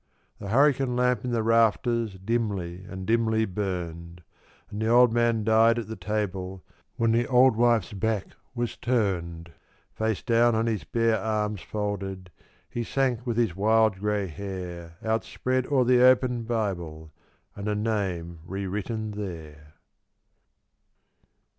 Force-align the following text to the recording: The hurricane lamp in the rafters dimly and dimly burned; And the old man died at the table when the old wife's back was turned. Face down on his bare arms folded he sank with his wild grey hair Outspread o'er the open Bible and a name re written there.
The 0.39 0.49
hurricane 0.49 0.95
lamp 0.95 1.23
in 1.23 1.29
the 1.29 1.43
rafters 1.43 2.15
dimly 2.17 2.83
and 2.89 3.05
dimly 3.05 3.45
burned; 3.45 4.23
And 4.71 4.81
the 4.81 4.87
old 4.87 5.13
man 5.13 5.43
died 5.43 5.77
at 5.77 5.87
the 5.87 5.95
table 5.95 6.63
when 6.95 7.11
the 7.11 7.27
old 7.27 7.55
wife's 7.55 7.93
back 7.93 8.29
was 8.55 8.75
turned. 8.77 9.51
Face 9.93 10.23
down 10.23 10.55
on 10.55 10.65
his 10.65 10.85
bare 10.85 11.19
arms 11.21 11.61
folded 11.61 12.31
he 12.67 12.83
sank 12.83 13.27
with 13.27 13.37
his 13.37 13.55
wild 13.55 13.99
grey 13.99 14.25
hair 14.25 14.97
Outspread 15.05 15.67
o'er 15.67 15.83
the 15.85 16.03
open 16.03 16.45
Bible 16.45 17.11
and 17.55 17.67
a 17.67 17.75
name 17.75 18.39
re 18.43 18.65
written 18.65 19.11
there. 19.11 19.75